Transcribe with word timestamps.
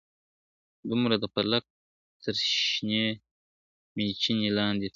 دومره 0.89 1.15
د 1.19 1.25
فلک 1.33 1.63
تر 2.23 2.35
شنې 2.69 3.05
مېچني 3.95 4.49
لاندي 4.57 4.79
تللی 4.79 4.87
یم 4.87 4.87
` 4.87 4.89